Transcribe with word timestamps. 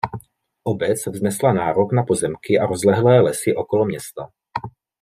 Obec 0.63 1.07
vznesla 1.07 1.53
nárok 1.53 1.91
na 1.93 2.03
pozemky 2.03 2.57
a 2.59 2.65
rozlehlé 2.65 3.19
lesy 3.21 3.55
okolo 3.55 3.85
města. 3.85 4.29